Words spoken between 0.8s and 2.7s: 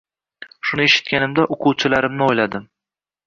eshitganimda o‘quvchilarimni o‘yladim.